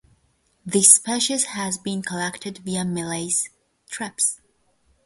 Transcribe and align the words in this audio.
This 0.65 0.95
species 0.95 1.43
has 1.43 1.77
been 1.77 2.01
collected 2.01 2.57
via 2.65 2.83
malaise 2.83 3.51
traps. 3.87 4.39